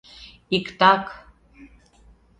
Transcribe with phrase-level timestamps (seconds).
[0.55, 1.03] —Иктак.